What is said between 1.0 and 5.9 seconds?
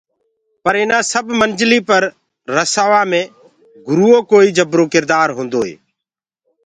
سب منجليٚ پر رسآوآ مي گُرو ڪوئي جبرو ڪِردآر هوندو هي۔